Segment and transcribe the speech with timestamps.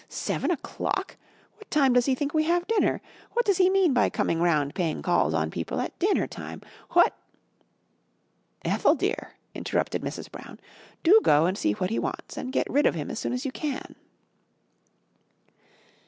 [0.09, 1.15] Seven o'clock!
[1.57, 3.01] What time does he think we have dinner?
[3.33, 6.63] What does he mean by coming round paying calls on people at dinner time?
[6.93, 7.13] What"
[8.65, 10.31] "Ethel, dear," interrupted Mrs.
[10.31, 10.59] Brown,
[11.03, 13.45] "do go and see what he wants and get rid of him as soon as
[13.45, 13.93] you can."